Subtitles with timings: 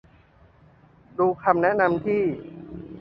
[1.19, 2.21] ดูคำแนะนำที่